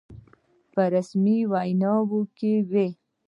[0.73, 2.89] په رسمي ویناوو کې وي.